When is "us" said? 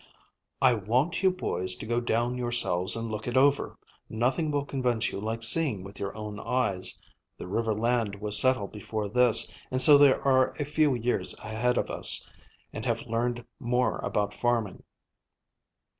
11.91-12.27